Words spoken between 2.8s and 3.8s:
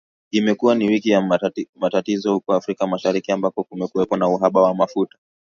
Mashariki ambako